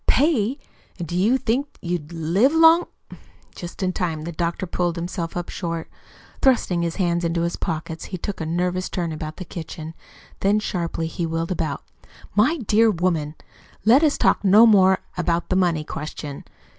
[0.07, 0.57] "Pay!
[0.97, 2.87] And do you think you'd live long"
[3.55, 5.91] Just in time the doctor pulled himself up short.
[6.41, 9.93] Thrusting his hands into his pockets he took a nervous turn about the kitchen;
[10.39, 11.83] then sharply he wheeled about.
[12.33, 13.35] "My dear woman,
[13.85, 16.45] let us talk no more about the money question.